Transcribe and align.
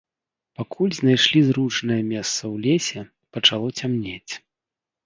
Пакуль 0.61 0.95
знайшлі 0.99 1.39
зручнае 1.49 1.99
месца 2.13 2.35
ў 2.35 2.55
лесе, 2.65 2.99
пачало 3.39 3.67
цямнець. 3.79 4.33